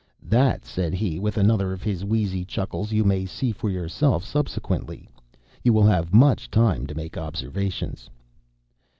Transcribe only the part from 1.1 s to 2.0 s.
with another of